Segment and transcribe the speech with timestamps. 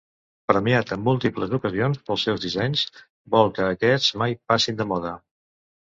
[0.51, 2.87] Premiat en múltiples ocasions pels seus dissenys,
[3.37, 5.19] vol que aquests mai passin de moda.